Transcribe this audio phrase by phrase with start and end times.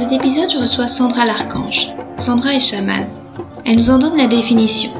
[0.00, 1.88] Cet épisode, je reçois Sandra l'Archange.
[2.16, 3.06] Sandra est chamane.
[3.66, 4.92] Elle nous en donne la définition.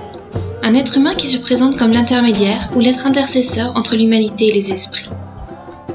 [0.63, 4.71] Un être humain qui se présente comme l'intermédiaire ou l'être intercesseur entre l'humanité et les
[4.71, 5.09] esprits.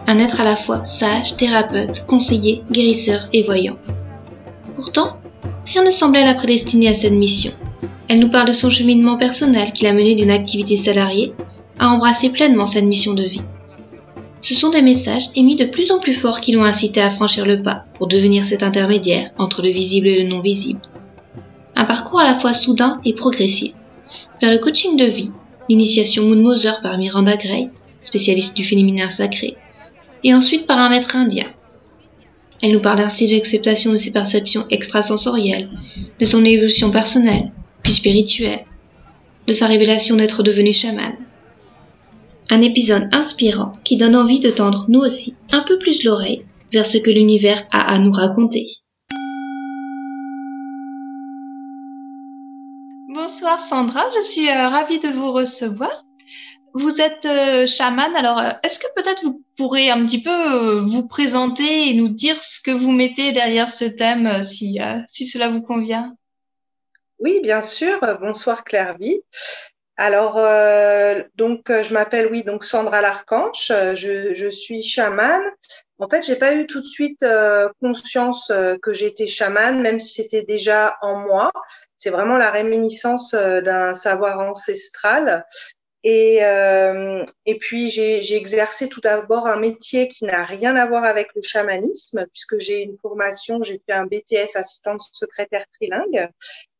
[0.07, 3.75] Un être à la fois sage, thérapeute, conseiller, guérisseur et voyant.
[4.73, 5.17] Pourtant,
[5.67, 7.51] rien ne semblait la prédestiner à cette mission.
[8.07, 11.31] Elle nous parle de son cheminement personnel qui l'a mené d'une activité salariée
[11.77, 13.43] à embrasser pleinement cette mission de vie.
[14.45, 17.47] Ce sont des messages émis de plus en plus forts qui l'ont incité à franchir
[17.47, 20.81] le pas pour devenir cet intermédiaire entre le visible et le non visible.
[21.75, 23.73] Un parcours à la fois soudain et progressif.
[24.39, 25.31] Vers le coaching de vie,
[25.67, 27.69] l'initiation Moon Moser par Miranda Gray,
[28.03, 29.57] spécialiste du féminin sacré,
[30.23, 31.47] et ensuite par un maître indien.
[32.61, 35.69] Elle nous parle ainsi de l'acceptation de ses perceptions extrasensorielles,
[36.19, 38.65] de son évolution personnelle, puis spirituelle,
[39.47, 41.15] de sa révélation d'être devenue chamane.
[42.51, 46.85] Un épisode inspirant qui donne envie de tendre nous aussi un peu plus l'oreille vers
[46.85, 48.67] ce que l'univers a à nous raconter.
[53.09, 56.05] Bonsoir Sandra, je suis euh, ravie de vous recevoir.
[56.75, 60.81] Vous êtes euh, chamane, alors euh, est-ce que peut-être vous pourrez un petit peu euh,
[60.81, 64.99] vous présenter et nous dire ce que vous mettez derrière ce thème, euh, si, euh,
[65.07, 66.15] si cela vous convient?
[67.19, 67.97] Oui, bien sûr.
[68.21, 69.21] Bonsoir Claire-Vie.
[69.97, 73.71] Alors, euh, donc, je m'appelle, oui, donc Sandra Larcanche.
[73.95, 75.43] Je, je suis chamane.
[75.99, 78.51] En fait, j'ai pas eu tout de suite euh, conscience
[78.81, 81.51] que j'étais chamane, même si c'était déjà en moi.
[81.97, 85.45] C'est vraiment la réminiscence d'un savoir ancestral.
[86.07, 91.03] Et, euh, et puis, j'ai exercé tout d'abord un métier qui n'a rien à voir
[91.03, 96.29] avec le chamanisme, puisque j'ai une formation, j'ai fait un BTS assistante secrétaire trilingue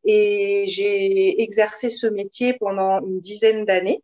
[0.06, 4.02] et j'ai exercé ce métier pendant une dizaine d'années.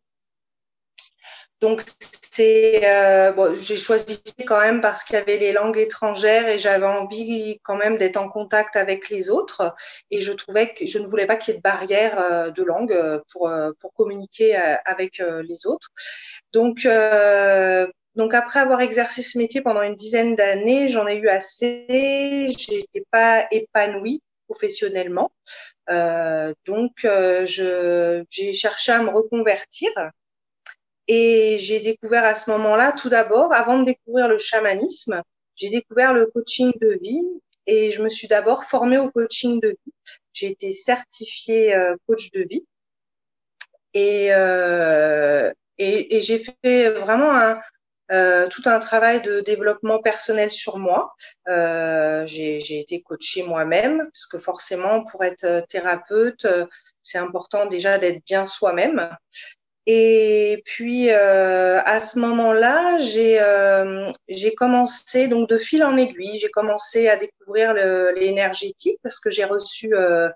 [1.62, 1.84] Donc
[2.32, 6.58] c'est euh, bon, j'ai choisi quand même parce qu'il y avait les langues étrangères et
[6.60, 9.76] j'avais envie quand même d'être en contact avec les autres
[10.10, 12.64] et je trouvais que je ne voulais pas qu'il y ait de barrière euh, de
[12.64, 15.90] langue euh, pour euh, pour communiquer avec les autres.
[16.54, 16.88] Donc
[18.16, 22.50] donc après avoir exercé ce métier pendant une dizaine d'années, j'en ai eu assez.
[22.58, 25.32] J'étais pas épanouie professionnellement.
[25.90, 29.92] Euh, donc, euh, j'ai cherché à me reconvertir.
[31.08, 35.22] Et j'ai découvert à ce moment-là, tout d'abord, avant de découvrir le chamanisme,
[35.56, 37.26] j'ai découvert le coaching de vie
[37.66, 39.94] et je me suis d'abord formée au coaching de vie.
[40.32, 42.66] J'ai été certifiée euh, coach de vie
[43.94, 44.28] et,
[45.78, 47.60] et j'ai fait vraiment un,
[48.12, 51.14] euh, tout un travail de développement personnel sur moi.
[51.48, 56.66] Euh, j'ai été coachée moi-même, parce que forcément, pour être euh, thérapeute, euh,
[57.04, 59.10] c'est important déjà d'être bien soi-même.
[59.88, 66.38] Et puis euh, à ce moment-là, j'ai euh, j'ai commencé donc de fil en aiguille,
[66.38, 70.30] j'ai commencé à découvrir l'énergétique parce que j'ai reçu euh,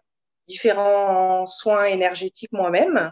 [0.48, 3.12] différents soins énergétiques moi-même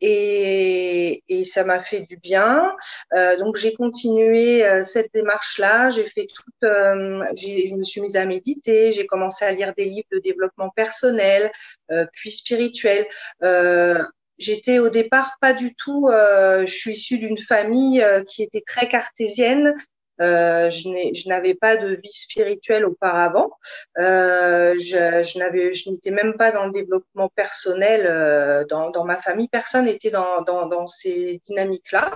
[0.00, 2.76] et, et ça m'a fait du bien.
[3.14, 5.90] Euh, donc j'ai continué euh, cette démarche-là.
[5.90, 8.92] J'ai fait toute, euh, je me suis mise à méditer.
[8.92, 11.50] J'ai commencé à lire des livres de développement personnel,
[11.90, 13.06] euh, puis spirituel.
[13.42, 14.02] Euh,
[14.38, 16.10] J'étais au départ pas du tout.
[16.10, 19.74] je suis issue d'une famille qui était très cartésienne.
[20.20, 23.50] Euh, je n'avais pas de vie spirituelle auparavant.
[23.98, 29.16] Euh, je, n'avais, je n'étais même pas dans le développement personnel euh, dans, dans, ma
[29.16, 29.48] famille.
[29.48, 32.10] Personne n'était dans, dans, dans, ces dynamiques-là.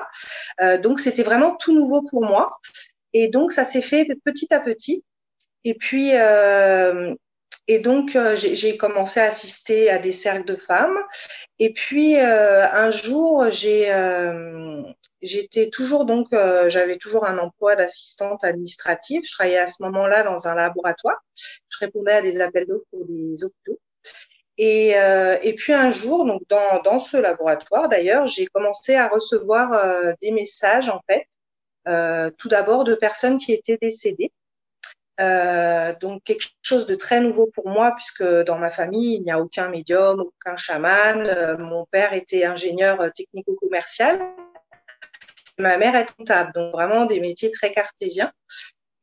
[0.60, 2.58] Euh, donc c'était vraiment tout nouveau pour moi.
[3.12, 5.04] Et donc ça s'est fait petit à petit.
[5.64, 7.14] Et puis euh,
[7.68, 10.98] et donc, euh, j'ai commencé à assister à des cercles de femmes.
[11.60, 13.88] Et puis, un jour, j'ai
[15.22, 16.28] j'étais toujours donc,
[16.68, 19.22] j'avais toujours un emploi d'assistante administrative.
[19.24, 21.22] Je travaillais à ce moment-là dans un laboratoire.
[21.34, 23.78] Je répondais à des appels d'offres pour des hôpitaux.
[24.58, 30.14] Et, et, puis un jour, donc dans, dans ce laboratoire d'ailleurs, j'ai commencé à recevoir
[30.20, 31.26] des messages en fait,
[32.36, 34.32] tout d'abord de personnes qui étaient décédées
[35.20, 39.30] euh, donc quelque chose de très nouveau pour moi puisque dans ma famille il n'y
[39.30, 41.26] a aucun médium, aucun chaman.
[41.26, 44.18] Euh, mon père était ingénieur euh, technico-commercial,
[45.58, 48.32] ma mère est comptable, donc vraiment des métiers très cartésiens.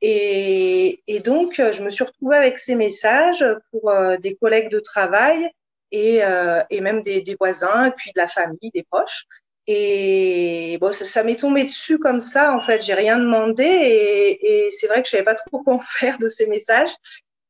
[0.01, 5.49] Et, donc, je me suis retrouvée avec ces messages pour des collègues de travail
[5.91, 6.21] et,
[6.69, 9.25] et même des, voisins, et puis de la famille, des proches.
[9.67, 12.55] Et bon, ça, m'est tombé dessus comme ça.
[12.55, 15.79] En fait, j'ai rien demandé et, c'est vrai que je savais pas trop quoi en
[15.79, 16.91] faire de ces messages.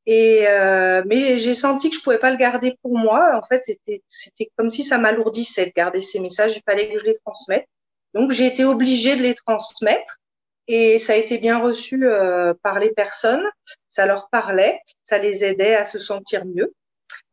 [0.07, 3.37] Et euh, mais j'ai senti que je pouvais pas le garder pour moi.
[3.37, 6.55] En fait, c'était c'était comme si ça m'alourdissait de garder ces messages.
[6.55, 7.67] Il fallait que je les transmette.
[8.17, 10.17] Donc j'ai été obligée de les transmettre
[10.67, 13.45] et ça a été bien reçu euh, par les personnes.
[13.87, 16.73] Ça leur parlait, ça les aidait à se sentir mieux.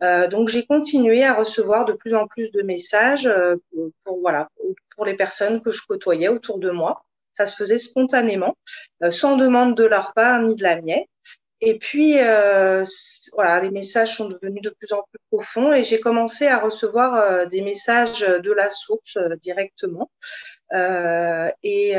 [0.03, 3.57] Euh, donc j'ai continué à recevoir de plus en plus de messages euh,
[4.05, 4.49] pour, voilà
[4.97, 7.05] pour les personnes que je côtoyais autour de moi.
[7.33, 8.57] Ça se faisait spontanément,
[9.03, 11.05] euh, sans demande de leur part ni de la mienne.
[11.61, 12.17] Et puis
[13.33, 17.49] voilà, les messages sont devenus de plus en plus profonds et j'ai commencé à recevoir
[17.49, 20.11] des messages de la source directement.
[20.75, 21.95] Et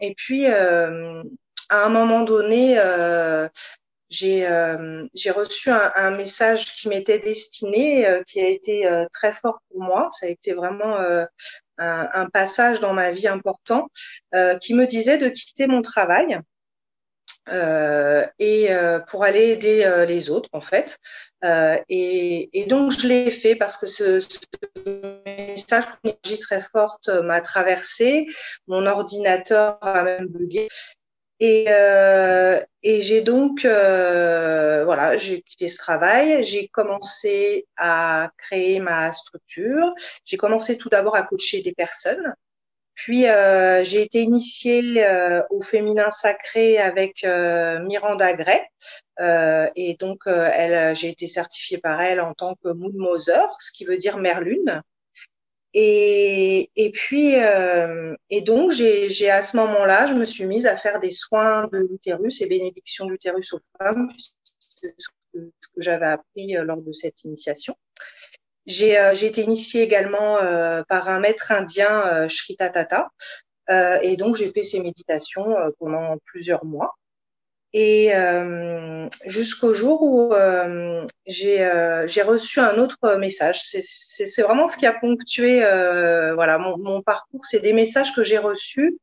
[0.00, 2.76] et puis à un moment donné,
[4.12, 9.32] j'ai euh, reçu un, un, message qui m'était destiné, euh, qui a été euh, très
[9.32, 10.10] fort pour moi.
[10.12, 11.26] Ça a été vraiment un,
[11.78, 13.88] un, passage dans ma vie important,
[14.60, 16.38] qui me disait de quitter mon travail
[17.50, 18.68] et
[19.08, 20.98] pour aller aider les autres en fait.
[21.88, 24.38] Et, et, donc je l'ai fait parce que ce, ce
[25.26, 28.26] message, une énergie très forte m'a traversé.
[28.66, 30.68] Mon ordinateur a même bugué.
[31.44, 36.44] Et, euh, et j'ai donc, euh, voilà, j'ai quitté ce travail.
[36.44, 39.92] J'ai commencé à créer ma structure.
[40.24, 42.32] J'ai commencé tout d'abord à coacher des personnes.
[42.94, 48.62] Puis euh, j'ai été initiée euh, au féminin sacré avec euh, Miranda Gray.
[49.20, 53.72] Euh, et donc, elle, j'ai été certifiée par elle en tant que Moon Mother, ce
[53.72, 54.82] qui veut dire mère lune.
[55.74, 60.76] Et, et puis, euh, et donc, j'ai à ce moment-là, je me suis mise à
[60.76, 64.10] faire des soins de l'utérus et bénédiction de l'utérus aux femmes,
[64.58, 64.88] ce
[65.32, 67.74] que, j'avais appris euh, lors de cette initiation.
[68.66, 73.08] J'ai euh, été initiée également euh, par un maître indien, euh, Sri Tatata,
[73.70, 76.94] euh, et donc j'ai fait ces méditations pendant plusieurs mois.
[77.74, 83.60] Et euh, jusqu'au jour où euh, j'ai euh, reçu un autre message.
[83.62, 87.40] C'est vraiment ce qui a ponctué euh, voilà mon, mon parcours.
[87.46, 88.98] C'est des messages que j'ai reçus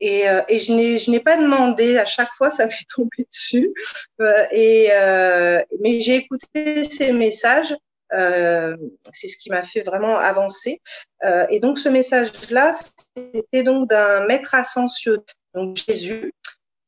[0.00, 1.98] et, euh, et je n'ai pas demandé.
[1.98, 3.74] À chaque fois, ça m'est tombé dessus.
[4.20, 4.88] Euh, et
[5.80, 7.74] mais j'ai écouté ces messages.
[8.10, 10.80] C'est ce qui m'a fait vraiment avancer.
[11.50, 12.72] et donc ce message-là,
[13.16, 15.24] c'était donc d'un maître ascensionnel,
[15.54, 16.32] donc Jésus,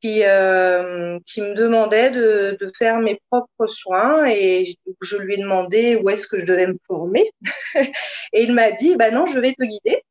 [0.01, 5.39] qui, euh, qui me demandait de, de, faire mes propres soins et je lui ai
[5.39, 7.31] demandé où est-ce que je devais me former.
[8.33, 10.03] Et il m'a dit bah non je vais te guider.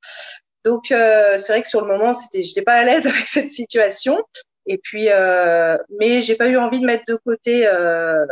[0.66, 3.50] Donc euh, c'est vrai que sur le moment c'était j'étais pas à l'aise avec cette
[3.50, 4.18] situation.
[4.66, 8.26] Et puis euh, mais j'ai pas eu envie de mettre de côté euh,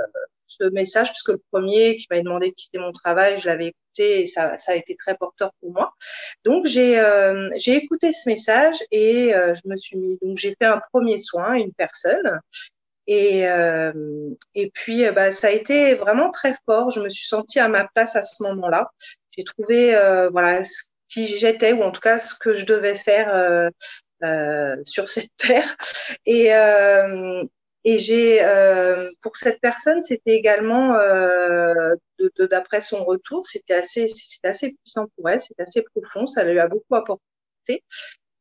[0.47, 4.21] ce message puisque le premier qui m'avait demandé de quitter mon travail, je l'avais écouté
[4.21, 5.93] et ça, ça a été très porteur pour moi.
[6.43, 10.55] Donc j'ai euh, j'ai écouté ce message et euh, je me suis mis donc j'ai
[10.59, 12.39] fait un premier soin une personne
[13.07, 13.93] et euh,
[14.55, 16.91] et puis bah ça a été vraiment très fort.
[16.91, 18.89] Je me suis sentie à ma place à ce moment-là.
[19.37, 19.91] J'ai trouvé
[20.31, 20.61] voilà
[21.07, 23.71] qui j'étais ou en tout cas ce que je devais faire
[24.23, 25.75] euh, sur cette terre.
[26.25, 27.43] Et, euh,
[27.85, 31.93] et j'ai, euh, pour cette personne, c'était également, euh,
[32.49, 36.59] d'après son retour, c'était assez, c'était assez puissant pour elle, c'était assez profond, ça lui
[36.59, 37.83] a beaucoup apporté.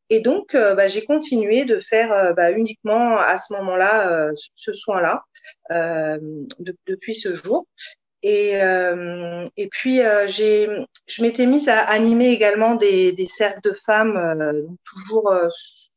[0.08, 4.32] Et donc, euh, bah, j'ai continué de faire euh, bah, uniquement à ce moment-là euh,
[4.54, 5.24] ce soin-là
[6.86, 7.66] depuis ce jour.
[8.22, 10.66] Et, et puis, j'ai,
[11.06, 15.30] je m'étais mise à animer également des, des cercles de femmes, toujours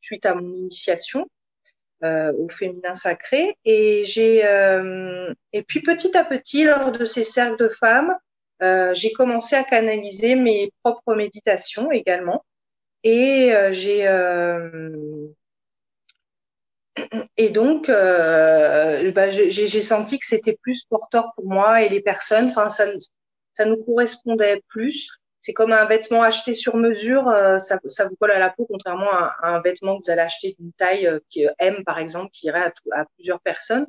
[0.02, 1.26] suite à mon initiation
[2.04, 3.56] euh, au féminin sacré.
[3.64, 8.14] Et j'ai euh, et puis petit à petit, lors de ces cercles de femmes,
[8.62, 12.44] euh, j'ai commencé à canaliser mes propres méditations également.
[13.04, 14.06] Et euh, j'ai
[17.36, 22.48] et donc, euh, bah, j'ai senti que c'était plus porteur pour moi et les personnes.
[22.48, 22.86] Enfin, ça,
[23.54, 25.08] ça nous correspondait plus
[25.48, 28.66] c'est comme un vêtement acheté sur mesure, euh, ça, ça, vous colle à la peau,
[28.66, 31.98] contrairement à, un vêtement que vous allez acheter d'une taille euh, qui euh, M par
[31.98, 33.86] exemple, qui irait à, plusieurs personnes.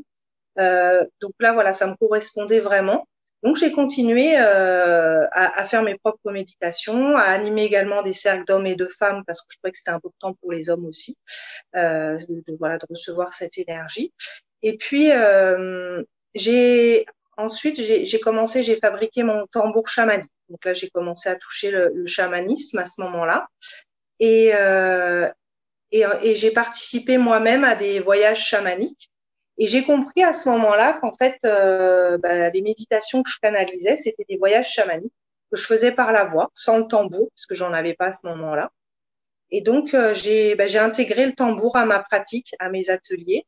[0.55, 3.09] donc là, voilà, ça me correspondait vraiment.
[3.43, 8.65] Donc j'ai continué à, à, faire mes propres méditations, à animer également des cercles d'hommes
[8.65, 11.17] et de femmes parce que je trouvais que c'était important pour les hommes aussi,
[11.73, 14.13] de, voilà, de recevoir cette énergie.
[14.61, 15.09] Et puis
[16.35, 20.31] j'ai ensuite j'ai commencé, j'ai fabriqué mon tambour chamanique.
[20.49, 23.47] Donc là, j'ai commencé à toucher le, chamanisme à ce moment-là.
[24.19, 25.29] Et, euh,
[25.91, 29.11] et, et j'ai participé moi-même à des voyages chamaniques.
[29.57, 33.97] Et j'ai compris à ce moment-là qu'en fait, euh, bah, les méditations que je canalisais,
[33.97, 35.13] c'était des voyages chamaniques
[35.51, 38.13] que je faisais par la voix, sans le tambour, parce que j'en avais pas à
[38.13, 38.71] ce moment-là.
[39.51, 43.45] Et donc, euh, j'ai bah, intégré le tambour à ma pratique, à mes ateliers,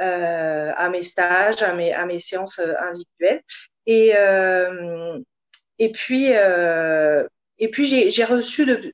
[0.00, 3.42] euh, à mes stages, à mes, à mes séances euh, individuelles.
[3.86, 5.18] Et, euh,
[5.78, 7.26] et puis, euh,
[7.58, 8.92] et puis j'ai reçu de,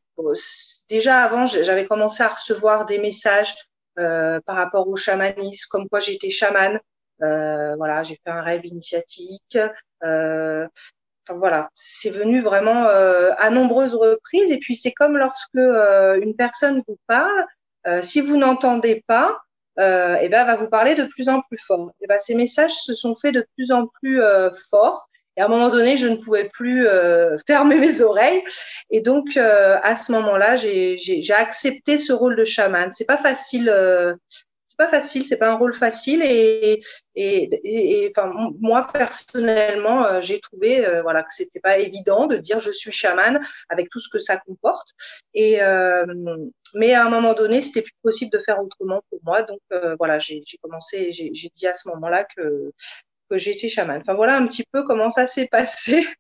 [0.89, 3.55] déjà avant, j'avais commencé à recevoir des messages
[3.99, 6.79] euh, par rapport au chamanisme, comme quoi j'étais chamane.
[7.23, 9.59] Euh, voilà, j'ai fait un rêve initiatique.
[10.05, 10.67] Euh,
[11.29, 14.51] enfin, voilà, c'est venu vraiment euh, à nombreuses reprises.
[14.51, 17.47] Et puis c'est comme lorsque euh, une personne vous parle,
[18.03, 19.39] si vous n'entendez pas,
[19.79, 21.93] euh, et ben, elle va vous parler de plus en plus fort.
[22.01, 24.21] Et ben, ces messages se sont faits de plus en plus
[24.71, 25.10] forts.
[25.41, 28.43] Et à un moment donné, je ne pouvais plus euh, fermer mes oreilles.
[28.91, 32.93] Et donc, euh, à ce moment-là, j'ai accepté ce rôle de chaman.
[32.93, 33.71] C'est pas facile.
[33.71, 34.15] Euh,
[34.67, 35.25] c'est pas facile.
[35.25, 36.21] C'est pas un rôle facile.
[36.23, 36.83] Et,
[37.15, 38.13] et, et
[38.61, 42.93] moi personnellement, euh, j'ai trouvé, euh, voilà, que c'était pas évident de dire je suis
[42.93, 44.89] chaman avec tout ce que ça comporte.
[45.33, 45.59] Et
[46.75, 49.43] mais à un moment donné, c'était plus possible de faire autrement pour moi.
[49.43, 49.61] Donc
[49.99, 51.13] voilà, j'ai commencé.
[51.13, 52.73] J'ai dit à ce moment-là que
[53.31, 54.01] que j'étais chamane.
[54.01, 56.07] Enfin voilà un petit peu comment ça s'est passé.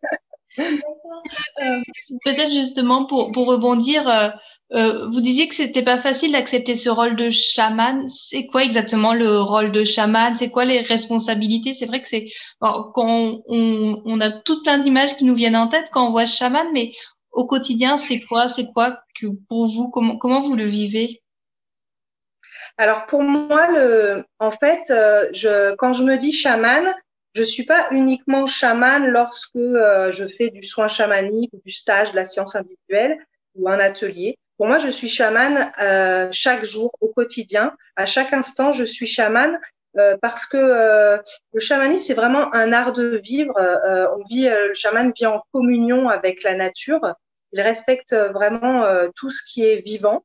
[1.63, 1.81] Euh,
[2.25, 4.31] peut-être justement pour, pour rebondir, euh,
[4.73, 8.09] euh, vous disiez que c'était pas facile d'accepter ce rôle de chaman.
[8.09, 10.37] C'est quoi exactement le rôle de chaman?
[10.37, 11.75] C'est quoi les responsabilités?
[11.75, 12.29] C'est vrai que c'est
[12.61, 16.27] quand on, on, a tout plein d'images qui nous viennent en tête quand on voit
[16.27, 16.93] chaman, mais
[17.33, 18.49] au quotidien, c'est quoi?
[18.49, 19.91] C'est quoi que pour vous?
[19.91, 21.20] Comment comment vous le vivez?
[22.77, 23.69] Alors pour moi,
[24.39, 26.95] en fait, euh, quand je me dis chaman,
[27.35, 32.17] je suis pas uniquement chaman lorsque euh, je fais du soin chamanique du stage de
[32.17, 33.19] la science individuelle
[33.55, 34.37] ou un atelier.
[34.57, 39.07] Pour moi, je suis chaman euh, chaque jour, au quotidien, à chaque instant, je suis
[39.07, 39.59] chaman
[40.23, 41.19] parce que
[41.53, 43.55] le chamanisme c'est vraiment un art de vivre.
[44.17, 47.01] on vit, le chaman vit en communion avec la nature.
[47.53, 48.87] Il respecte vraiment
[49.17, 50.23] tout ce qui est vivant.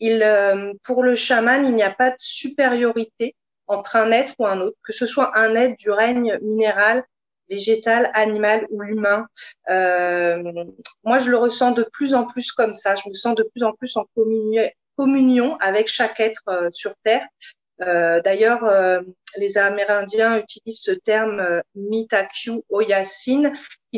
[0.00, 3.34] Il, euh, pour le chaman, il n'y a pas de supériorité
[3.66, 7.04] entre un être ou un autre, que ce soit un être du règne minéral,
[7.48, 9.26] végétal, animal ou humain.
[9.70, 10.42] Euh,
[11.04, 12.96] moi, je le ressens de plus en plus comme ça.
[12.96, 14.06] Je me sens de plus en plus en
[14.96, 17.26] communion, avec chaque être euh, sur Terre.
[17.82, 19.00] Euh, D'ailleurs, euh,
[19.38, 23.52] les Amérindiens utilisent ce terme euh, Mitakyu Oyasin,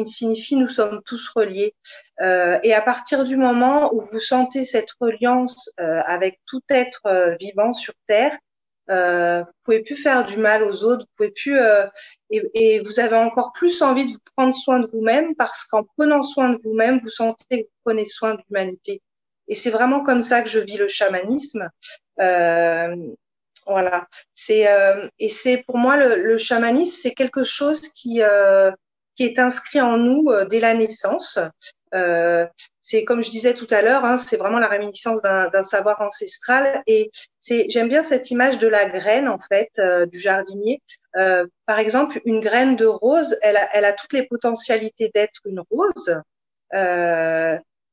[0.04, 1.74] qui signifie nous sommes tous reliés.
[2.20, 7.02] Euh, et à partir du moment où vous sentez cette reliance euh, avec tout être
[7.06, 8.36] euh, vivant sur Terre,
[8.88, 11.58] euh, vous pouvez plus faire du mal aux autres, vous pouvez plus
[12.30, 15.82] et, et, vous avez encore plus envie de vous prendre soin de vous-même parce qu'en
[15.82, 19.02] prenant soin de vous-même, vous sentez que vous prenez soin de l'humanité.
[19.48, 21.68] Et c'est vraiment comme ça que je vis le chamanisme.
[22.20, 22.96] Euh,
[23.66, 24.06] voilà.
[24.34, 28.70] C'est euh, et c'est pour moi le, le chamanisme, c'est quelque chose qui euh,
[29.16, 31.38] qui est inscrit en nous euh, dès la naissance.
[31.94, 32.46] Euh,
[32.80, 36.82] c'est comme je disais tout à l'heure, hein, c'est vraiment la réminiscence d'un savoir ancestral.
[36.86, 40.82] Et c'est j'aime bien cette image de la graine en fait euh, du jardinier.
[41.14, 45.62] par exemple, une graine de rose, elle a, elle a toutes les potentialités d'être une
[45.70, 46.20] rose.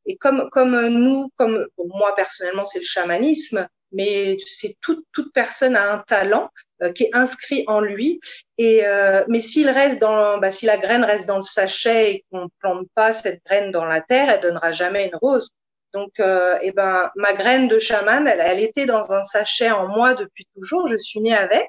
[0.05, 5.75] et comme comme nous, comme moi personnellement, c'est le chamanisme mais c'est toute, toute personne
[5.75, 6.49] a un talent
[6.81, 8.19] euh, qui est inscrit en lui.
[8.57, 12.25] Et euh, mais s'il reste dans, bah, si la graine reste dans le sachet et
[12.31, 15.49] qu'on plante pas cette graine dans la terre, elle donnera jamais une rose.
[15.93, 19.87] Donc, euh, eh ben, ma graine de chaman, elle, elle, était dans un sachet en
[19.87, 20.87] moi depuis toujours.
[20.89, 21.67] Je suis née avec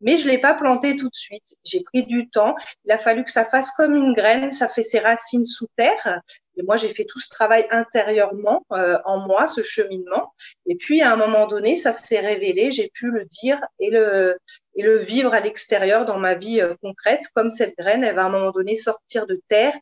[0.00, 1.56] mais je l'ai pas planté tout de suite.
[1.64, 2.54] J'ai pris du temps.
[2.84, 6.20] Il a fallu que ça fasse comme une graine, ça fait ses racines sous terre.
[6.56, 10.32] Et moi, j'ai fait tout ce travail intérieurement euh, en moi, ce cheminement.
[10.66, 12.70] Et puis, à un moment donné, ça s'est révélé.
[12.70, 14.38] J'ai pu le dire et le
[14.74, 17.22] et le vivre à l'extérieur dans ma vie euh, concrète.
[17.34, 19.74] Comme cette graine, elle va à un moment donné sortir de terre.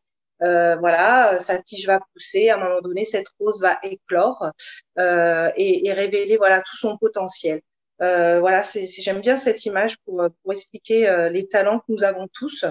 [0.43, 2.51] Euh, voilà, sa tige va pousser.
[2.51, 4.51] À un moment donné, cette rose va éclore
[4.99, 7.61] euh, et, et révéler voilà tout son potentiel.
[8.03, 12.29] Euh, voilà, j'aime bien cette image pour, pour expliquer euh, les talents que nous avons
[12.29, 12.65] tous.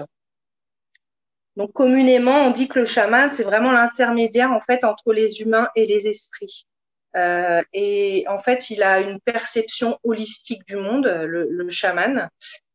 [1.56, 5.68] Donc communément, on dit que le chaman, c'est vraiment l'intermédiaire en fait entre les humains
[5.76, 6.66] et les esprits.
[7.16, 12.28] Euh, et en fait, il a une perception holistique du monde, le, le chaman,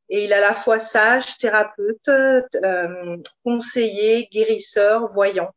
[0.10, 5.50] et il est à la fois sage, thérapeute, euh, conseiller, guérisseur, voyant.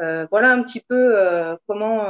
[0.00, 2.06] Euh, voilà un petit peu euh, comment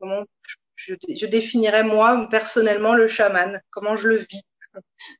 [0.00, 4.42] comment je, je définirais moi personnellement le chaman, comment je le vis.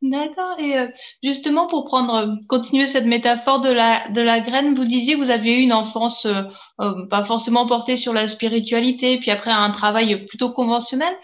[0.00, 0.58] D'accord.
[0.58, 0.86] Et euh,
[1.22, 5.62] justement, pour prendre, continuer cette métaphore de la, graine, vous disiez que vous aviez eu
[5.62, 6.42] une enfance euh,
[6.80, 11.14] euh, pas forcément portée sur la spiritualité, puis après un travail plutôt conventionnel.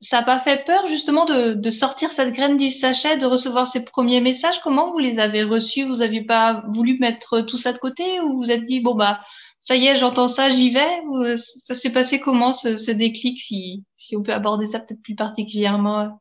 [0.00, 3.66] ça n'a pas fait peur justement de, de, sortir cette graine du sachet, de recevoir
[3.66, 4.60] ces premiers messages?
[4.60, 5.84] Comment vous les avez reçus?
[5.84, 9.20] Vous n'avez pas voulu mettre tout ça de côté ou vous êtes dit bon bah
[9.66, 13.40] ça y est, j'entends ça, j'y vais ou Ça s'est passé comment ce, ce déclic
[13.40, 16.20] si, si on peut aborder ça peut-être plus particulièrement?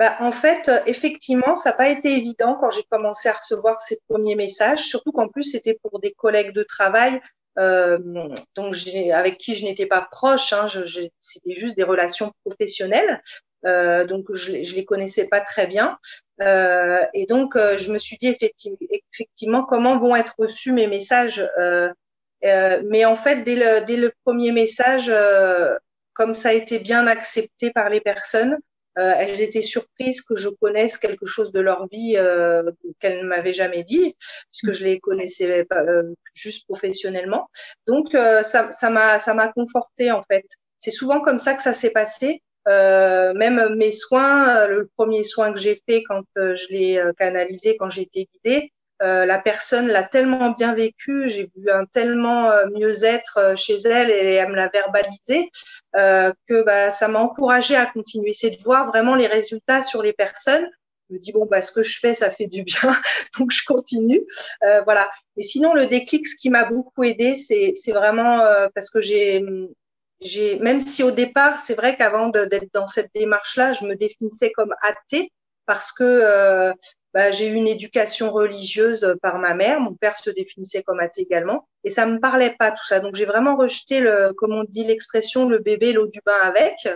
[0.00, 3.98] Bah, en fait, effectivement, ça n'a pas été évident quand j'ai commencé à recevoir ces
[4.08, 7.20] premiers messages, surtout qu'en plus, c'était pour des collègues de travail
[7.58, 7.98] euh,
[8.54, 8.76] donc
[9.12, 10.68] avec qui je n'étais pas proche, hein,
[11.18, 13.22] c'était juste des relations professionnelles.
[13.64, 15.98] Euh, donc je, je les connaissais pas très bien
[16.40, 18.78] euh, et donc euh, je me suis dit effectivement,
[19.12, 21.44] effectivement comment vont être reçus mes messages
[22.44, 25.12] euh, euh, mais en fait dès le, dès le premier message
[26.12, 28.58] comme ça a été bien accepté par les personnes
[28.98, 32.68] euh, elles étaient surprises que je connaisse quelque chose de leur vie euh,
[32.98, 34.16] qu'elles ne m'avaient jamais dit,
[34.50, 37.48] puisque je les connaissais pas, euh, juste professionnellement.
[37.86, 40.44] Donc ça, ça m'a, ça m'a conforté en fait.
[40.80, 42.42] C'est souvent comme ça que ça s'est passé.
[42.66, 47.90] Euh, même mes soins, le premier soin que j'ai fait quand je l'ai canalisé, quand
[47.90, 52.66] j'ai été guidée, euh, la personne l'a tellement bien vécu, j'ai vu un tellement euh,
[52.74, 55.50] mieux-être euh, chez elle et elle me l'a verbalisé
[55.94, 58.32] que bah, ça m'a encouragée à continuer.
[58.32, 60.68] C'est de voir vraiment les résultats sur les personnes.
[61.08, 62.94] Je me dis bon bah ce que je fais ça fait du bien,
[63.38, 64.20] donc je continue.
[64.84, 65.10] voilà.
[65.36, 69.44] Et sinon le déclic, ce qui m'a beaucoup aidé, c'est c'est vraiment parce que j'ai
[70.20, 73.96] j'ai même si au départ c'est vrai qu'avant d'être dans cette démarche là, je me
[73.96, 75.32] définissais comme athée
[75.66, 76.72] parce que
[77.14, 79.80] bah, j'ai eu une éducation religieuse euh, par ma mère.
[79.80, 81.66] Mon père se définissait comme athée également.
[81.84, 83.00] Et ça me parlait pas tout ça.
[83.00, 86.88] Donc j'ai vraiment rejeté, le, comme on dit l'expression, le bébé, l'eau du bain avec.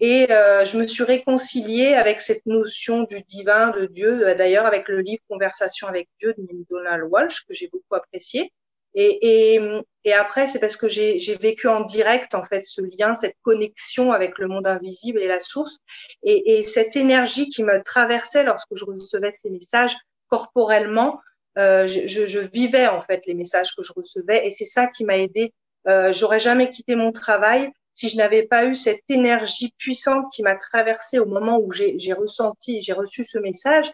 [0.00, 4.26] Et euh, je me suis réconciliée avec cette notion du divin, de Dieu.
[4.26, 8.52] Euh, d'ailleurs, avec le livre Conversation avec Dieu de Donald Walsh, que j'ai beaucoup apprécié.
[8.94, 9.60] Et, et,
[10.04, 14.12] et après, c'est parce que j'ai vécu en direct, en fait, ce lien, cette connexion
[14.12, 15.78] avec le monde invisible et la source.
[16.22, 19.96] Et, et cette énergie qui me traversait lorsque je recevais ces messages
[20.28, 21.20] corporellement,
[21.56, 24.46] euh, je, je, vivais, en fait, les messages que je recevais.
[24.46, 25.54] Et c'est ça qui m'a aidé.
[25.88, 30.42] Euh, J'aurais jamais quitté mon travail si je n'avais pas eu cette énergie puissante qui
[30.42, 33.90] m'a traversée au moment où j'ai ressenti, j'ai reçu ce message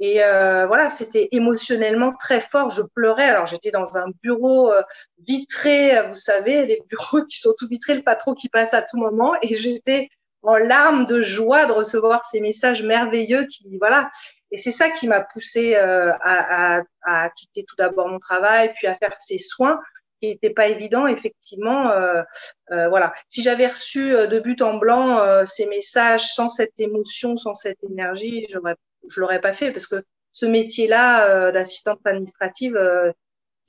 [0.00, 2.70] et euh, voilà, c'était émotionnellement très fort.
[2.70, 3.28] Je pleurais.
[3.28, 4.82] Alors j'étais dans un bureau euh,
[5.26, 8.98] vitré, vous savez, les bureaux qui sont tout vitrés, le patron qui passe à tout
[8.98, 10.08] moment, et j'étais
[10.42, 14.10] en larmes de joie de recevoir ces messages merveilleux qui voilà.
[14.50, 18.72] Et c'est ça qui m'a poussé euh, à, à, à, quitter tout d'abord mon travail,
[18.74, 19.80] puis à faire ces soins
[20.20, 21.90] qui n'étaient pas évidents, effectivement.
[21.90, 22.22] Euh,
[22.70, 23.12] euh, voilà.
[23.28, 28.46] Si j'avais reçu de but en blanc ces messages sans cette émotion, sans cette énergie,
[28.50, 28.76] j'aurais
[29.08, 30.02] je l'aurais pas fait parce que
[30.34, 33.12] ce métier-là euh, d'assistante administrative, euh,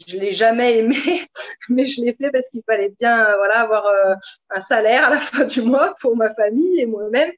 [0.08, 0.96] je l'ai jamais aimé,
[1.70, 4.16] mais je l'ai fait parce qu'il fallait bien, euh, voilà, avoir euh,
[4.50, 7.32] un salaire à la fin du mois pour ma famille et moi-même.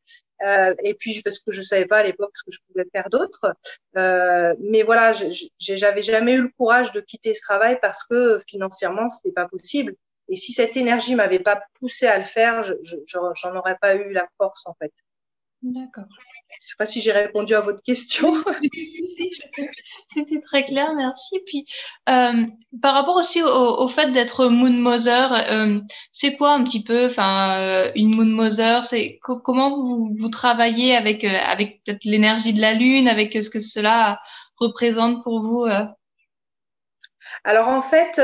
[0.83, 3.53] et puis parce que je savais pas à l'époque ce que je pouvais faire d'autre.
[3.95, 5.13] mais voilà,
[5.59, 9.93] j'avais jamais eu le courage de quitter ce travail parce que financièrement c'était pas possible.
[10.29, 12.73] Et si cette énergie m'avait pas poussé à le faire,
[13.07, 14.93] j'en aurais pas eu la force en fait.
[15.73, 16.05] D'accord.
[16.07, 18.33] Je ne sais pas si j'ai répondu à votre question.
[20.13, 21.39] C'était très clair, merci.
[21.45, 21.65] Puis,
[22.07, 22.45] euh,
[22.81, 25.79] par rapport aussi au, fait d'être Moon Mother, euh,
[26.13, 30.95] c'est quoi un petit peu, enfin, euh, une Moon Mother C'est comment vous, vous, travaillez
[30.95, 34.19] avec avec peut-être l'énergie de la Lune, avec ce que cela
[34.55, 35.65] représente pour vous
[37.43, 38.19] Alors en fait,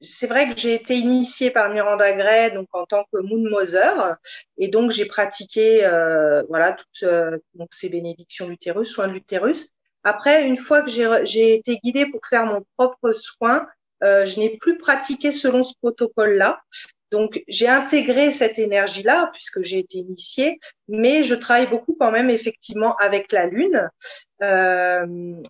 [0.00, 4.16] c'est vrai que j'ai été initiée par Miranda Gray donc en tant que Moon Mother
[4.56, 7.38] et donc j'ai pratiqué euh, voilà toutes euh,
[7.70, 9.70] ces bénédictions l'utérus, soins de l'utérus.
[10.02, 13.66] Après, une fois que j'ai été guidée pour faire mon propre soin,
[14.02, 16.62] euh, je n'ai plus pratiqué selon ce protocole-là.
[17.10, 22.30] Donc, j'ai intégré cette énergie-là puisque j'ai été initiée, mais je travaille beaucoup quand même
[22.30, 23.90] effectivement avec la lune.
[24.42, 25.06] Euh,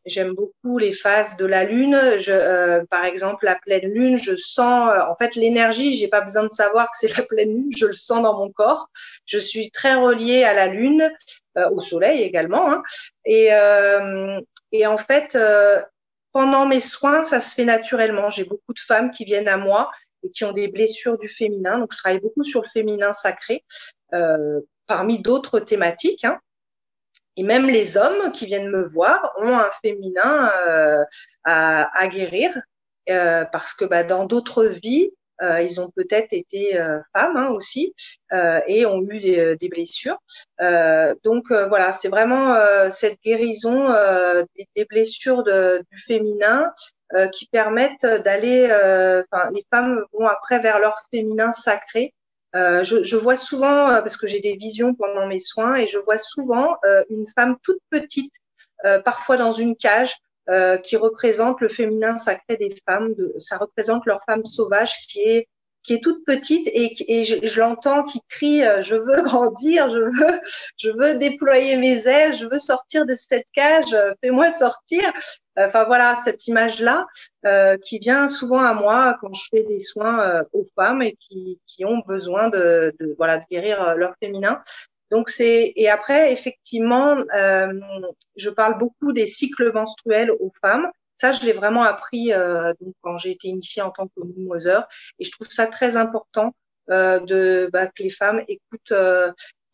[0.06, 1.94] J'aime beaucoup les phases de la lune.
[1.94, 5.96] Euh, par exemple, la pleine lune, je sens euh, en fait l'énergie.
[5.96, 8.50] J'ai pas besoin de savoir que c'est la pleine lune, je le sens dans mon
[8.50, 8.88] corps.
[9.26, 11.10] Je suis très reliée à la lune,
[11.56, 12.70] au soleil également.
[12.70, 12.82] Hein.
[13.26, 15.36] Et en fait,
[16.32, 18.30] pendant mes soins, ça se fait naturellement.
[18.30, 19.90] J'ai beaucoup de femmes qui viennent à moi
[20.22, 21.78] et qui ont des blessures du féminin.
[21.78, 23.64] Donc, je travaille beaucoup sur le féminin sacré,
[24.12, 26.24] euh, parmi d'autres thématiques.
[26.24, 26.38] Hein.
[27.36, 31.04] Et même les hommes qui viennent me voir ont un féminin euh,
[31.44, 32.52] à, à, guérir
[33.08, 35.10] euh, parce que bah, dans d'autres vies,
[35.42, 37.94] euh, ils ont peut-être été euh, femmes hein, aussi
[38.32, 40.18] euh, et ont eu des, des blessures.
[41.24, 42.56] donc voilà, c'est vraiment
[42.90, 43.88] cette guérison
[44.56, 46.70] des, des, blessures de, du féminin
[47.14, 52.14] euh, qui permettent d'aller, euh, enfin, les femmes vont après vers leur féminin sacré
[52.56, 55.86] Euh, je, je, vois souvent, euh, parce que j'ai des visions pendant mes soins, et
[55.86, 56.76] je vois souvent
[57.08, 58.34] une femme toute petite,
[59.04, 60.14] parfois dans une cage,
[60.84, 63.14] qui représente le féminin sacré des femmes.
[63.38, 65.48] Ça représente leur femme sauvage qui est
[65.82, 69.98] qui est toute petite et, et je, je l'entends qui crie je veux grandir, je
[69.98, 70.40] veux
[70.78, 75.12] je veux déployer mes ailes, je veux sortir de cette cage, fais-moi sortir.
[75.56, 77.06] Enfin voilà cette image là
[77.44, 81.16] euh, qui vient souvent à moi quand je fais des soins euh, aux femmes et
[81.16, 84.62] qui, qui ont besoin de, de voilà de guérir euh, leur féminin.
[85.10, 87.72] Donc c'est et après effectivement euh,
[88.36, 90.88] je parle beaucoup des cycles menstruels aux femmes.
[91.20, 92.32] Ça je l'ai vraiment appris
[92.80, 96.54] donc quand j'ai été initiée en tant que mother et je trouve ça très important
[96.88, 98.94] de bah, que les femmes écoutent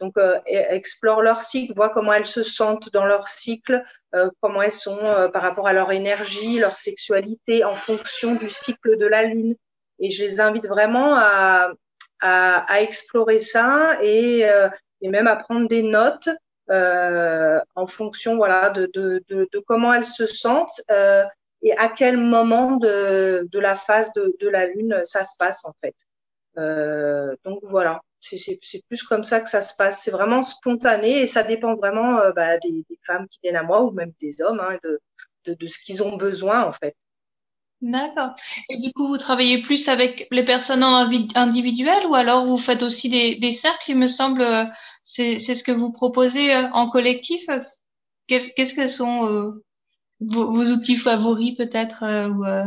[0.01, 3.83] donc euh, explorent leur cycle, voient comment elles se sentent dans leur cycle,
[4.15, 8.51] euh, comment elles sont euh, par rapport à leur énergie, leur sexualité en fonction du
[8.51, 9.57] cycle de la lune.
[9.99, 11.73] Et je les invite vraiment à,
[12.21, 14.69] à, à explorer ça et, euh,
[15.01, 16.29] et, même à prendre des notes
[16.69, 20.81] en fonction voilà de, de, de, de, comment elles se sentent
[21.63, 25.65] et à quel moment de, de la phase de, de la lune ça se passe
[25.65, 25.95] en fait.
[27.45, 30.03] donc voilà c'est plus comme ça que ça se passe.
[30.03, 33.63] C'est vraiment spontané et ça dépend vraiment euh, bah, des, des, femmes qui viennent à
[33.63, 35.01] moi ou même des hommes, hein, de,
[35.45, 36.97] de, de, ce qu'ils ont besoin en fait.
[37.83, 38.35] D'accord.
[38.71, 43.11] Et du coup, vous travaillez plus avec les personnes individuelles ou alors vous faites aussi
[43.11, 44.65] des, des cercles, il me semble, euh,
[45.07, 47.47] c'est ce que vous proposez euh, en collectif?
[48.27, 49.65] Qu'est-ce que sont euh,
[50.21, 52.65] vos, outils favoris peut-être euh,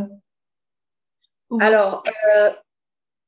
[1.59, 2.03] Alors,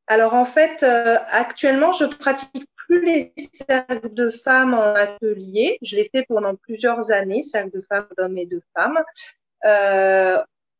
[0.08, 5.78] alors en fait, actuellement, je pratique plus les cercles de femmes en atelier.
[5.82, 9.04] Je l'ai fait pendant plusieurs années, cercles de femmes, d'hommes et de femmes.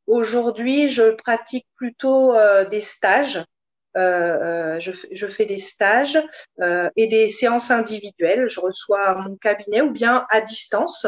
[0.08, 2.34] Aujourd'hui, je pratique plutôt
[2.70, 3.44] des stages.
[3.98, 6.22] Euh, je, je, fais des stages
[6.62, 8.50] euh, et des séances individuelles.
[8.50, 11.08] Je reçois mon cabinet ou bien à distance.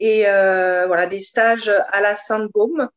[0.00, 2.88] Et euh, voilà, des stages à la Sainte-Baume,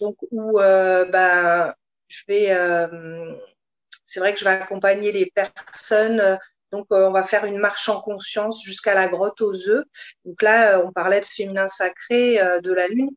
[0.00, 1.74] donc où ben,
[2.08, 2.50] je vais
[4.12, 6.20] c'est vrai que je vais accompagner les personnes.
[6.20, 6.36] Euh,
[6.70, 9.84] donc, euh, on va faire une marche en conscience jusqu'à la grotte aux œufs.
[10.24, 13.10] Donc là, euh, on parlait de féminin sacré de la lune.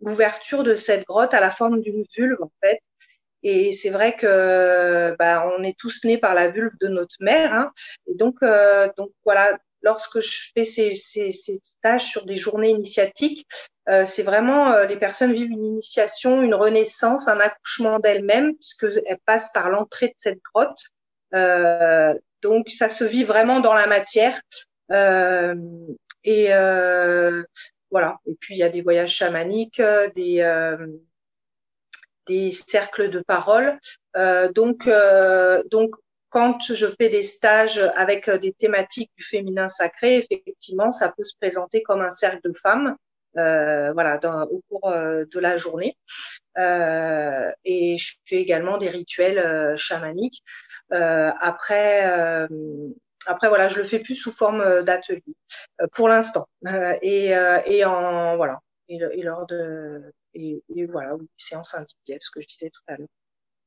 [0.00, 2.78] L'ouverture de cette grotte à la forme d'une vulve, en fait.
[3.50, 7.54] Et c'est vrai que bah, on est tous nés par la vulve de notre mère.
[7.54, 7.72] Hein.
[8.06, 8.40] Et donc,
[8.96, 13.46] donc voilà, lorsque je fais ces, ces, ces, stages sur des journées initiatiques,
[13.88, 19.18] euh, c'est vraiment euh, les personnes vivent une initiation, une renaissance, un accouchement d'elles-mêmes, puisqu'elles
[19.24, 20.80] passent par l'entrée de cette grotte.
[21.34, 24.40] Euh, donc ça se vit vraiment dans la matière.
[24.90, 25.54] Euh,
[26.24, 27.42] et euh,
[27.90, 28.18] voilà.
[28.26, 29.80] Et puis il y a des voyages chamaniques,
[30.14, 30.42] des
[32.28, 33.78] des cercles de parole.
[34.54, 34.88] donc
[35.70, 35.94] donc
[36.30, 41.34] quand je fais des stages avec des thématiques du féminin sacré, effectivement, ça peut se
[41.40, 42.96] présenter comme un cercle de femmes,
[43.36, 45.96] euh, voilà, dans, au cours euh, de la journée.
[46.58, 50.42] Euh, et je fais également des rituels euh, chamaniques.
[50.92, 52.48] Euh, après,
[53.26, 55.22] après voilà, je le fais plus sous forme d'atelier
[55.92, 56.46] pour l'instant.
[57.02, 57.34] et,
[57.66, 62.46] et en voilà, et lors de et, et voilà, oui, séance individuelle, ce que je
[62.46, 63.08] disais tout à l'heure.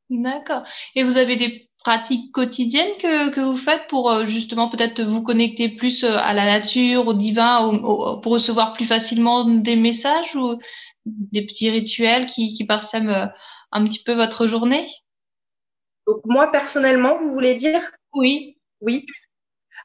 [0.09, 0.63] D'accord.
[0.95, 5.23] Et vous avez des pratiques quotidiennes que, que vous faites pour euh, justement peut-être vous
[5.23, 9.75] connecter plus euh, à la nature, au divin, au, au, pour recevoir plus facilement des
[9.75, 10.59] messages ou
[11.05, 13.27] des petits rituels qui, qui parsèment euh,
[13.71, 14.87] un petit peu votre journée?
[16.05, 17.91] Donc moi personnellement, vous voulez dire?
[18.13, 18.57] Oui.
[18.81, 19.05] Oui.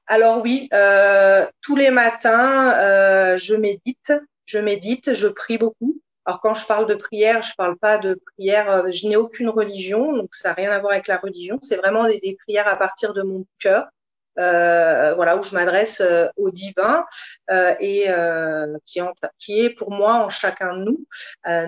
[0.07, 4.13] Alors oui, euh, tous les matins, euh, je médite,
[4.45, 6.01] je médite, je prie beaucoup.
[6.27, 9.49] Alors quand je parle de prière, je parle pas de prière, euh, je n'ai aucune
[9.49, 11.59] religion, donc ça n'a rien à voir avec la religion.
[11.63, 13.87] C'est vraiment des, des, prières à partir de mon cœur,
[14.39, 17.07] euh, voilà, où je m'adresse euh, au divin
[17.51, 19.01] euh, et euh, qui,
[19.39, 21.07] qui, est pour moi en chacun de nous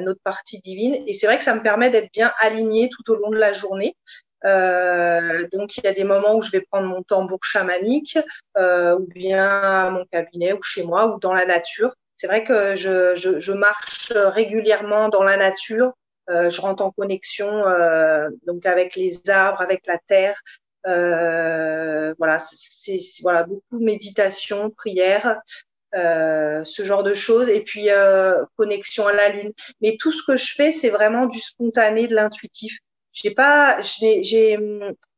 [0.00, 1.02] notre partie divine.
[1.06, 3.52] Et c'est vrai que ça me permet d'être bien alignée tout au long de la
[3.52, 3.96] journée.
[4.42, 8.18] donc il y a des moments où je vais prendre mon tambour chamanique,
[8.56, 13.52] ou bien mon cabinet, ou chez moi, ou dans la nature c'est vrai que je,
[13.52, 15.92] marche régulièrement dans la nature.
[16.28, 20.38] Euh, je rentre en connexion euh, donc avec les arbres, avec la terre.
[20.86, 25.40] Euh, voilà, c'est voilà beaucoup méditation, prière,
[25.94, 29.52] euh, ce genre de choses, et puis euh, connexion à la lune.
[29.80, 32.78] Mais tout ce que je fais, c'est vraiment du spontané, de l'intuitif.
[33.12, 34.54] J'ai pas, j'ai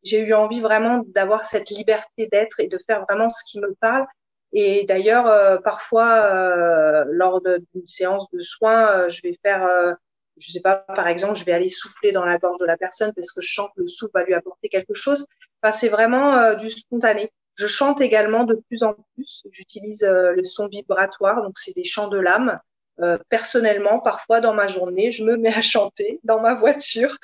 [0.04, 4.06] eu envie vraiment d'avoir cette liberté d'être et de faire vraiment ce qui me parle
[4.52, 9.96] et d'ailleurs, euh, parfois, euh, lors d'une séance de soins, euh, je vais faire
[10.40, 13.12] je sais pas, par exemple, je vais aller souffler dans la gorge de la personne
[13.14, 15.26] parce que je sens que le souffle va lui apporter quelque chose.
[15.62, 17.30] Enfin, c'est vraiment euh, du spontané.
[17.54, 19.44] Je chante également de plus en plus.
[19.52, 22.58] J'utilise euh, le son vibratoire, donc c'est des chants de l'âme.
[23.00, 27.16] Euh, personnellement, parfois dans ma journée, je me mets à chanter dans ma voiture,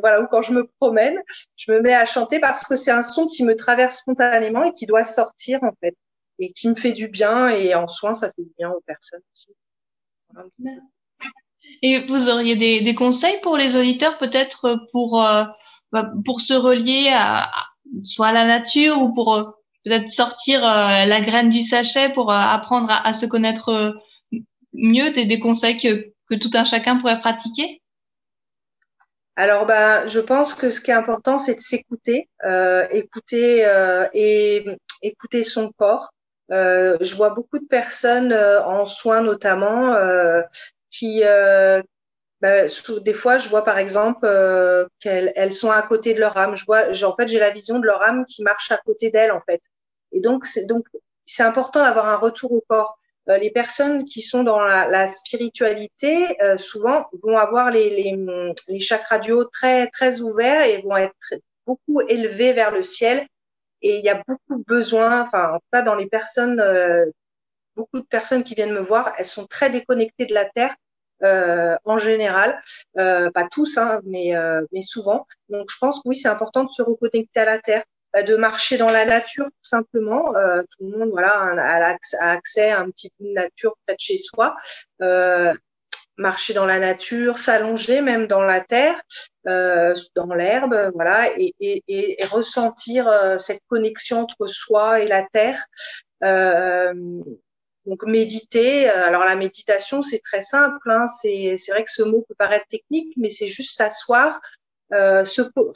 [0.00, 1.20] voilà, ou quand je me promène,
[1.56, 4.72] je me mets à chanter parce que c'est un son qui me traverse spontanément et
[4.72, 5.96] qui doit sortir en fait,
[6.38, 9.22] et qui me fait du bien et en soin, ça fait du bien aux personnes
[9.34, 9.50] aussi.
[11.82, 15.44] Et vous auriez des, des conseils pour les auditeurs, peut-être pour euh,
[15.92, 17.50] bah, pour se relier à,
[18.04, 19.44] soit à la nature ou pour euh,
[19.84, 23.94] peut-être sortir euh, la graine du sachet pour apprendre à, se connaître
[24.72, 27.80] mieux, des, des conseils que, que tout un chacun pourrait pratiquer?
[29.38, 34.08] Alors, ben, je pense que ce qui est important, c'est de s'écouter, euh, écouter euh,
[34.14, 34.64] et
[35.02, 36.10] écouter son corps.
[36.52, 39.96] Euh, je vois beaucoup de personnes en soins notamment
[40.90, 41.82] qui euh,
[42.40, 42.66] bah,
[43.02, 46.56] des fois je vois par exemple euh, qu'elles elles sont à côté de leur âme.
[46.56, 49.32] Je vois en fait j'ai la vision de leur âme qui marche à côté d'elles
[49.32, 49.62] en fait.
[50.12, 50.86] Et donc c'est donc
[51.24, 52.98] c'est important d'avoir un retour au corps.
[53.28, 58.26] Euh, les personnes qui sont dans la, la spiritualité euh, souvent vont avoir les, les,
[58.68, 61.34] les chakras du haut très très ouverts et vont être
[61.66, 63.26] beaucoup élevés vers le ciel
[63.82, 66.62] et il y a beaucoup besoin enfin en tout cas dans les personnes
[67.76, 70.74] beaucoup de personnes qui viennent me voir elles sont très déconnectées de la terre
[71.22, 72.60] euh, en général,
[72.98, 75.26] euh, pas tous, hein, mais, euh, mais souvent.
[75.48, 78.36] Donc je pense que oui, c'est important de se reconnecter à la terre, bah, de
[78.36, 80.32] marcher dans la nature tout simplement.
[80.32, 84.18] tout le monde voilà a, accès à un petit peu de nature près de chez
[84.18, 84.56] soi.
[86.18, 89.00] Marcher dans la nature, s'allonger même dans la terre,
[89.44, 95.64] dans l'herbe, voilà, et, ressentir cette connexion entre soi et la terre.
[96.24, 96.94] Euh,
[97.84, 102.24] donc méditer, euh, alors la méditation c'est très simple, hein, c'est vrai que ce mot
[102.28, 104.40] peut paraître technique, mais c'est juste s'asseoir,
[104.92, 105.24] euh,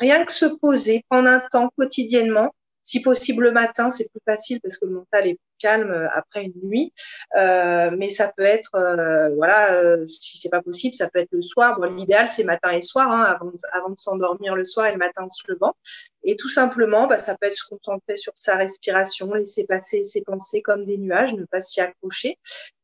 [0.01, 2.53] rien que se poser, prendre un temps quotidiennement
[2.91, 6.09] si possible le matin, c'est plus facile parce que le mental est plus calme euh,
[6.13, 6.93] après une nuit.
[7.37, 11.31] Euh, mais ça peut être, euh, voilà, euh, si c'est pas possible, ça peut être
[11.31, 11.79] le soir.
[11.79, 14.99] Bon, l'idéal c'est matin et soir, hein, avant, avant de s'endormir le soir et le
[14.99, 15.77] matin en se levant.
[16.25, 20.23] Et tout simplement, bah, ça peut être se concentrer sur sa respiration, laisser passer ses
[20.23, 22.39] pensées comme des nuages, ne pas s'y accrocher,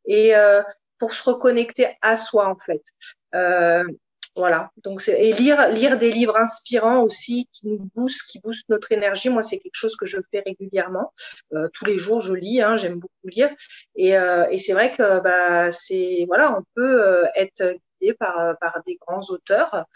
[0.06, 0.62] et euh,
[0.98, 2.82] pour se reconnecter à soi en fait.
[3.34, 3.84] Euh,
[4.36, 4.70] voilà.
[4.84, 8.92] Donc c'est et lire lire des livres inspirants aussi qui nous boostent, qui boostent notre
[8.92, 9.30] énergie.
[9.30, 11.12] Moi, c'est quelque chose que je fais régulièrement.
[11.54, 12.60] Euh, tous les jours, je lis.
[12.60, 13.50] Hein, J'aime beaucoup lire.
[13.96, 18.58] Et, euh, et c'est vrai que bah c'est voilà, on peut euh, être guidé par
[18.60, 19.86] par des grands auteurs.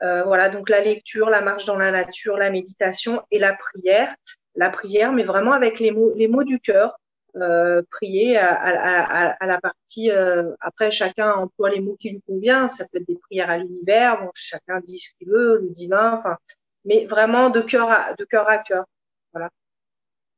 [0.00, 0.50] Voilà.
[0.50, 4.14] Donc la lecture, la marche dans la nature, la méditation et la prière.
[4.58, 6.98] La prière, mais vraiment avec les mots les mots du cœur.
[7.40, 10.10] Euh, prier à, à, à, la partie.
[10.10, 12.66] Euh, après, chacun emploie les mots qui lui convient.
[12.66, 14.22] Ça peut être des prières à l'univers.
[14.22, 16.14] Bon, chacun dit ce qu'il veut, le divin.
[16.18, 16.38] Enfin,
[16.86, 18.86] mais vraiment de cœur à de cœur à cœur.
[19.34, 19.50] Voilà.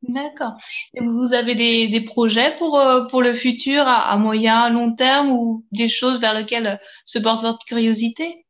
[0.03, 0.57] D'accord.
[1.01, 5.31] vous avez des, des projets pour euh, pour le futur à, à moyen, long terme
[5.31, 8.45] ou des choses vers lesquelles se porte votre curiosité?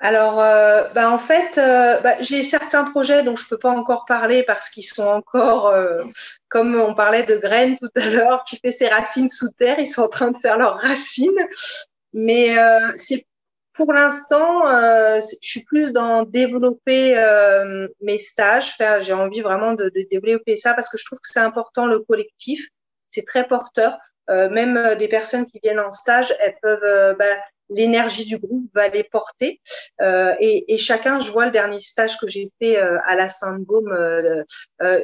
[0.00, 4.04] Alors, euh, bah, en fait, euh, bah, j'ai certains projets dont je peux pas encore
[4.06, 6.04] parler parce qu'ils sont encore, euh,
[6.48, 9.80] comme on parlait de graines tout à l'heure, qui fait ses racines sous terre.
[9.80, 11.48] Ils sont en train de faire leurs racines,
[12.12, 13.26] mais euh, c'est
[13.74, 17.14] pour l'instant, je suis plus dans développer
[18.00, 18.72] mes stages.
[18.76, 21.86] Faire, j'ai envie vraiment de, de, développer ça parce que je trouve que c'est important
[21.86, 22.66] le collectif.
[23.10, 23.96] C'est très porteur.
[24.28, 27.36] même des personnes qui viennent en stage, elles peuvent bah,
[27.70, 29.60] l'énergie du groupe va les porter.
[30.00, 33.92] Euh, et, chacun, je vois le dernier stage que j'ai fait euh, à la Sainte-Baume,
[33.92, 34.44] euh,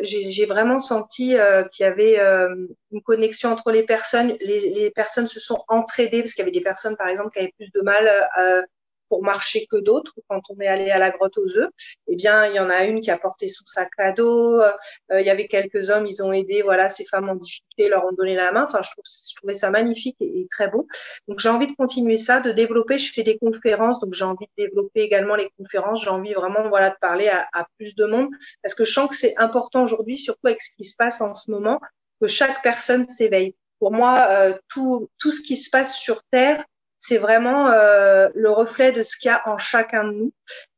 [0.03, 1.37] j'ai vraiment senti
[1.73, 4.37] qu'il y avait une connexion entre les personnes.
[4.41, 7.41] Les, les personnes se sont entraidées parce qu'il y avait des personnes, par exemple, qui
[7.41, 8.09] avaient plus de mal
[9.09, 10.15] pour marcher que d'autres.
[10.29, 11.71] Quand on est allé à la grotte aux œufs,
[12.09, 14.61] eh bien, il y en a une qui a porté son sac à dos.
[14.61, 14.73] Euh,
[15.11, 18.13] il y avait quelques hommes, ils ont aidé, voilà, ces femmes en difficulté, leur ont
[18.13, 18.65] donné la main.
[18.65, 20.87] Enfin, je, trouve, je trouvais ça magnifique et, très beau.
[21.29, 22.99] Donc, j'ai envie de continuer ça, de développer.
[22.99, 26.03] Je fais des conférences, donc j'ai envie de développer également les conférences.
[26.03, 28.31] J'ai envie vraiment, voilà, de parler à, à plus de monde
[28.63, 31.35] parce que je sens que c'est important aujourd'hui, surtout avec ce qui se passe en
[31.35, 31.81] ce moment,
[32.21, 33.55] que chaque personne s'éveille.
[33.79, 36.65] Pour moi, euh, tout, tout ce qui se passe sur Terre,
[37.07, 40.33] c'est vraiment euh, le reflet de ce qu'il y a en chacun de nous.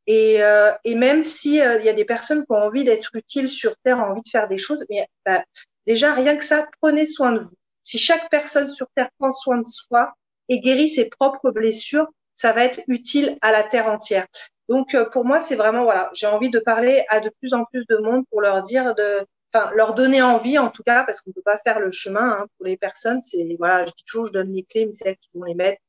[0.09, 3.15] Et, euh, et même si euh, il y a des personnes qui ont envie d'être
[3.15, 5.45] utiles sur Terre, ont envie de faire des choses, mais bah,
[5.87, 7.55] déjà rien que ça, prenez soin de vous.
[7.85, 10.15] Si chaque personne sur Terre prend soin de soi
[10.49, 14.27] et guérit ses propres blessures, ça va être utile à la Terre entière.
[14.69, 17.87] Donc pour moi, c'est vraiment voilà, j'ai envie de parler à de plus en plus
[17.87, 21.31] de monde pour leur dire de, enfin leur donner envie en tout cas, parce qu'on
[21.31, 23.23] peut pas faire le chemin hein, pour les personnes.
[23.23, 25.55] C'est voilà, je dis toujours, je donne les clés, mais c'est elles qui vont les
[25.55, 25.81] mettre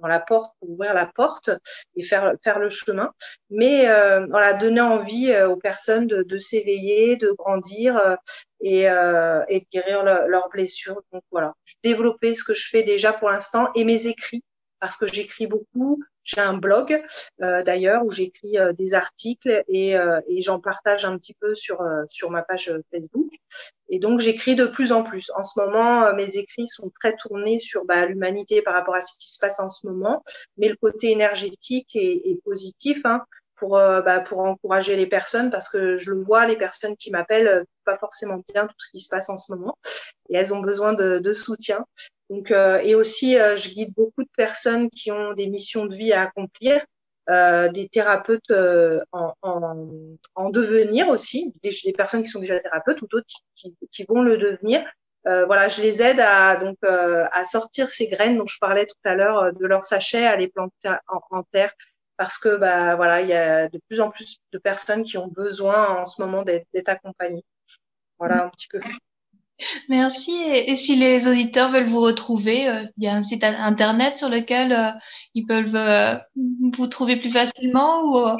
[0.00, 1.50] dans la porte pour ouvrir la porte
[1.96, 3.12] et faire faire le chemin.
[3.50, 8.16] Mais euh, voilà, donner envie euh, aux personnes de, s'éveiller, de grandir euh,
[8.60, 11.00] et, euh, et de guérir leurs blessures.
[11.12, 14.42] Donc voilà, développer ce que je fais déjà pour l'instant et mes écrits
[14.80, 16.02] parce que j'écris beaucoup.
[16.24, 17.00] J'ai un blog
[17.40, 21.54] euh, d'ailleurs où j'écris euh, des articles et, euh, et j'en partage un petit peu
[21.54, 23.32] sur sur ma page Facebook.
[23.88, 25.30] Et donc j'écris de plus en plus.
[25.36, 29.16] En ce moment, mes écrits sont très tournés sur bah, l'humanité par rapport à ce
[29.18, 30.24] qui se passe en ce moment,
[30.56, 33.00] mais le côté énergétique est positif.
[33.04, 33.22] Hein,
[33.58, 37.64] pour bah, pour encourager les personnes parce que je le vois les personnes qui m'appellent
[37.86, 39.78] pas forcément bien tout ce qui se passe en ce moment
[40.28, 41.86] et elles ont besoin de, de soutien
[42.30, 45.94] donc, euh, et aussi, euh, je guide beaucoup de personnes qui ont des missions de
[45.94, 46.84] vie à accomplir,
[47.30, 49.88] euh, des thérapeutes euh, en, en,
[50.34, 54.04] en, devenir aussi, des, des, personnes qui sont déjà thérapeutes ou d'autres qui, qui, qui,
[54.08, 54.84] vont le devenir.
[55.24, 59.14] voilà, je les aide à donc à sortir ces graines dont je parlais tout à
[59.14, 61.72] l'heure de leur sachet, à les planter en, en terre,
[62.16, 65.28] parce que bah voilà, il y a de plus en plus de personnes qui ont
[65.28, 67.44] besoin en ce moment d'être accompagnées.
[68.18, 68.80] Voilà un petit peu.
[69.88, 70.32] Merci.
[70.32, 74.28] Et, si les auditeurs veulent vous retrouver, euh, il y a un site internet sur
[74.28, 74.90] lequel euh,
[75.34, 76.16] ils peuvent euh,
[76.76, 78.36] vous trouver plus facilement ou,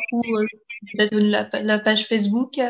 [1.12, 2.60] la, page Facebook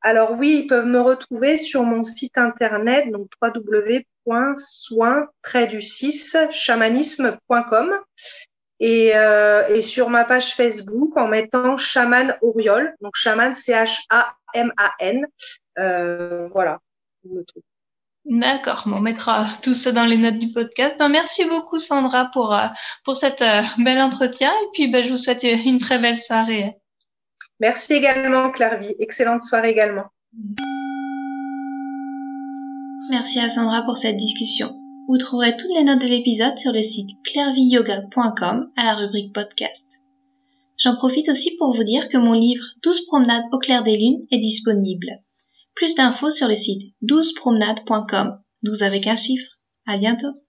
[0.00, 5.26] Alors oui, ils peuvent me retrouver sur mon site internet, donc www.soin
[5.70, 7.92] du 6 chamanisme.com
[8.80, 9.12] et,
[9.82, 15.26] sur ma page Facebook en mettant chaman Oriol, donc chaman C-H-A-M-A-N.
[16.48, 16.80] voilà.
[18.28, 20.96] D'accord, on mettra tout ça dans les notes du podcast.
[20.98, 22.66] Ben, merci beaucoup Sandra pour, euh,
[23.04, 26.74] pour cet euh, bel entretien et puis ben, je vous souhaite une très belle soirée.
[27.60, 30.06] Merci également Clairvy, excellente soirée également.
[33.10, 34.74] Merci à Sandra pour cette discussion.
[35.08, 39.86] Vous trouverez toutes les notes de l'épisode sur le site clairviyoga.com à la rubrique podcast.
[40.78, 44.26] J'en profite aussi pour vous dire que mon livre 12 promenades au clair des lunes
[44.32, 45.20] est disponible.
[45.76, 49.58] Plus d'infos sur le site 12promenades.com, 12 avec un chiffre.
[49.86, 50.45] À bientôt!